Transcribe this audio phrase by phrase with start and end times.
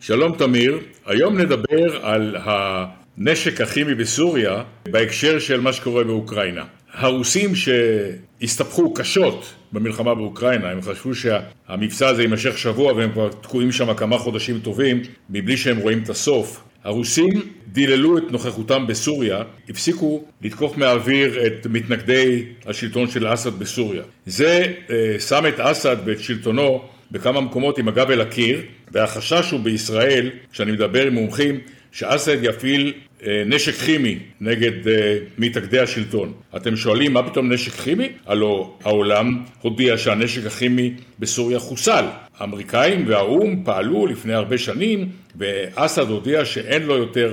[0.00, 6.64] שלום תמיר, היום נדבר על הנשק הכימי בסוריה בהקשר של מה שקורה באוקראינה.
[6.92, 13.94] הרוסים שהסתבכו קשות במלחמה באוקראינה, הם חשבו שהמבצע הזה יימשך שבוע והם כבר תקועים שם
[13.94, 16.62] כמה חודשים טובים מבלי שהם רואים את הסוף.
[16.84, 17.30] הרוסים
[17.72, 24.02] דיללו את נוכחותם בסוריה, הפסיקו לתקוף מהאוויר את מתנגדי השלטון של אסד בסוריה.
[24.26, 28.60] זה אה, שם את אסד ואת שלטונו בכמה מקומות עם הגב אל הקיר,
[28.92, 31.60] והחשש הוא בישראל, כשאני מדבר עם מומחים,
[31.92, 32.92] שאסד יפעיל
[33.26, 36.32] אה, נשק כימי נגד אה, מתאגדי השלטון.
[36.56, 38.08] אתם שואלים מה פתאום נשק כימי?
[38.26, 42.04] הלו העולם הודיע שהנשק הכימי בסוריה חוסל.
[42.38, 47.32] האמריקאים והאו"ם פעלו לפני הרבה שנים ואסד הודיע שאין לו יותר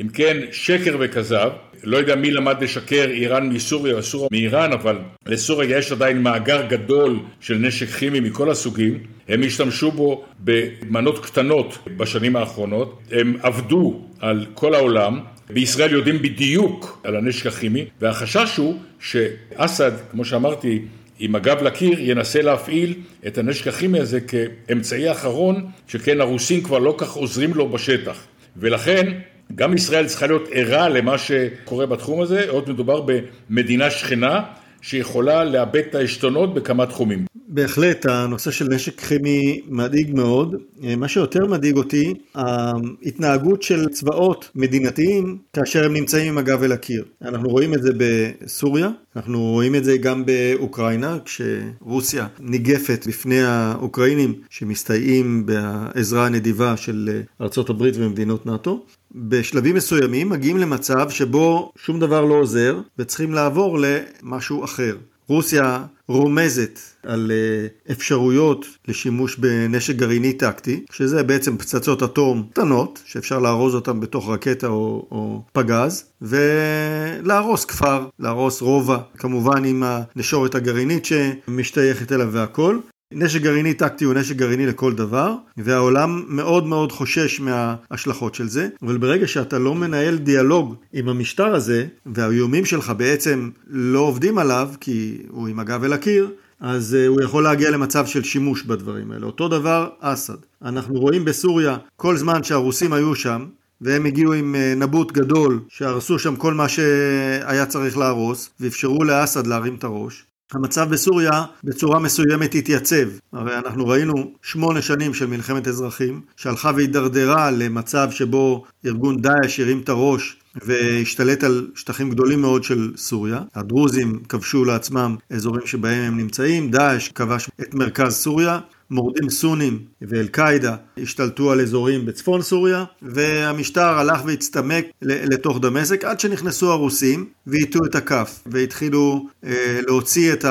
[0.00, 1.50] אם כן, שקר וכזב,
[1.84, 7.18] לא יודע מי למד לשקר, איראן מסוריה וסוריה מאיראן, אבל לסוריה יש עדיין מאגר גדול
[7.40, 14.46] של נשק כימי מכל הסוגים, הם השתמשו בו במנות קטנות בשנים האחרונות, הם עבדו על
[14.54, 20.82] כל העולם, בישראל יודעים בדיוק על הנשק הכימי, והחשש הוא שאסד, כמו שאמרתי,
[21.18, 22.94] עם הגב לקיר, ינסה להפעיל
[23.26, 28.26] את הנשק הכימי הזה כאמצעי אחרון, שכן הרוסים כבר לא כך עוזרים לו בשטח.
[28.56, 29.12] ולכן
[29.54, 33.06] גם ישראל צריכה להיות ערה למה שקורה בתחום הזה, עוד מדובר
[33.50, 34.42] במדינה שכנה
[34.82, 37.24] שיכולה לאבד את העשתונות בכמה תחומים.
[37.52, 40.54] בהחלט, הנושא של נשק כימי מדאיג מאוד.
[40.96, 47.04] מה שיותר מדאיג אותי, ההתנהגות של צבאות מדינתיים כאשר הם נמצאים עם הגב אל הקיר.
[47.22, 54.34] אנחנו רואים את זה בסוריה, אנחנו רואים את זה גם באוקראינה, כשרוסיה ניגפת בפני האוקראינים
[54.50, 58.84] שמסתייעים בעזרה הנדיבה של ארה"ב ומדינות נאט"ו.
[59.14, 64.96] בשלבים מסוימים מגיעים למצב שבו שום דבר לא עוזר וצריכים לעבור למשהו אחר.
[65.28, 73.38] רוסיה רומזת על אה, אפשרויות לשימוש בנשק גרעיני טקטי, שזה בעצם פצצות אטום קטנות, שאפשר
[73.38, 81.04] לארוז אותן בתוך רקטה או, או פגז, ולהרוס כפר, להרוס רובע, כמובן עם הנשורת הגרעינית
[81.04, 82.78] שמשתייכת אליו והכל.
[83.12, 88.68] נשק גרעיני טקטי הוא נשק גרעיני לכל דבר, והעולם מאוד מאוד חושש מההשלכות של זה,
[88.82, 94.68] אבל ברגע שאתה לא מנהל דיאלוג עם המשטר הזה, והאיומים שלך בעצם לא עובדים עליו,
[94.80, 99.12] כי הוא עם הגב אל הקיר, אז uh, הוא יכול להגיע למצב של שימוש בדברים
[99.12, 99.26] האלה.
[99.26, 100.36] אותו דבר אסד.
[100.64, 103.46] אנחנו רואים בסוריה, כל זמן שהרוסים היו שם,
[103.80, 109.46] והם הגיעו עם uh, נבוט גדול, שהרסו שם כל מה שהיה צריך להרוס, ואפשרו לאסד
[109.46, 110.24] להרים את הראש.
[110.52, 113.08] המצב בסוריה בצורה מסוימת התייצב.
[113.32, 119.80] הרי אנחנו ראינו שמונה שנים של מלחמת אזרחים, שהלכה והידרדרה למצב שבו ארגון דאעש הרים
[119.80, 123.40] את הראש והשתלט על שטחים גדולים מאוד של סוריה.
[123.54, 128.58] הדרוזים כבשו לעצמם אזורים שבהם הם נמצאים, דאעש כבש את מרכז סוריה,
[128.90, 136.72] מורדים סונים ואל-קאעידה השתלטו על אזורים בצפון סוריה, והמשטר הלך והצטמק לתוך דמשק עד שנכנסו
[136.72, 140.50] הרוסים והטו את הכף, והתחילו אה, להוציא את ה...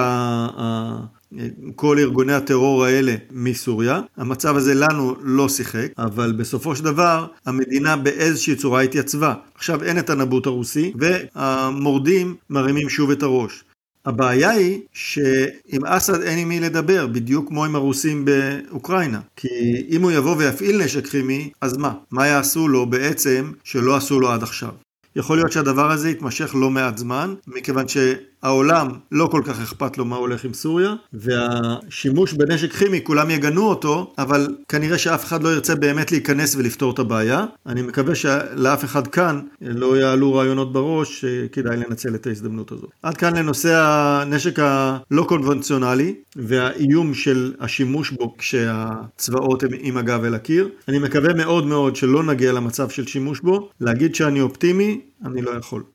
[0.58, 1.20] ה
[1.76, 4.02] כל ארגוני הטרור האלה מסוריה.
[4.18, 9.34] המצב הזה לנו לא שיחק, אבל בסופו של דבר המדינה באיזושהי צורה התייצבה.
[9.56, 13.64] עכשיו אין את הנבוט הרוסי, והמורדים מרימים שוב את הראש.
[14.10, 19.20] הבעיה היא שעם אסד אין עם מי לדבר, בדיוק כמו עם הרוסים באוקראינה.
[19.36, 19.48] כי
[19.90, 21.94] אם הוא יבוא ויפעיל נשק כימי, אז מה?
[22.12, 24.70] מה יעשו לו בעצם שלא עשו לו עד עכשיו?
[25.16, 27.88] יכול להיות שהדבר הזה יתמשך לא מעט זמן, מכיוון
[28.44, 33.68] שהעולם לא כל כך אכפת לו מה הולך עם סוריה, והשימוש בנשק כימי, כולם יגנו
[33.68, 37.46] אותו, אבל כנראה שאף אחד לא ירצה באמת להיכנס ולפתור את הבעיה.
[37.66, 42.90] אני מקווה שלאף אחד כאן לא יעלו רעיונות בראש שכדאי לנצל את ההזדמנות הזאת.
[43.04, 50.36] עד כאן לנושא הנשק הלא קונבנציונלי והאיום של השימוש בו כשהצבאות הם עם הגב אל
[50.36, 50.70] הקיר.
[50.88, 53.70] אני מקווה מאוד מאוד שלא נגיע למצב של שימוש בו.
[53.82, 55.84] להגיד שאני אופטימי, אני לא יכול.